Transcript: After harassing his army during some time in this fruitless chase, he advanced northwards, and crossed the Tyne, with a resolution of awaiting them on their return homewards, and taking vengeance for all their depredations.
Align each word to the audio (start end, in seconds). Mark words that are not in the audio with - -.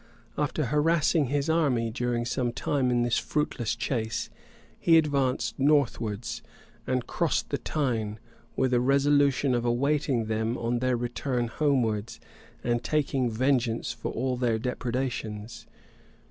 After 0.35 0.65
harassing 0.65 1.25
his 1.25 1.47
army 1.47 1.91
during 1.91 2.25
some 2.25 2.51
time 2.51 2.89
in 2.89 3.03
this 3.03 3.19
fruitless 3.19 3.75
chase, 3.75 4.31
he 4.79 4.97
advanced 4.97 5.59
northwards, 5.59 6.41
and 6.87 7.05
crossed 7.05 7.51
the 7.51 7.59
Tyne, 7.59 8.17
with 8.55 8.73
a 8.73 8.79
resolution 8.79 9.53
of 9.53 9.63
awaiting 9.63 10.25
them 10.25 10.57
on 10.57 10.79
their 10.79 10.97
return 10.97 11.49
homewards, 11.49 12.19
and 12.63 12.83
taking 12.83 13.29
vengeance 13.29 13.91
for 13.91 14.11
all 14.11 14.37
their 14.37 14.57
depredations. 14.57 15.67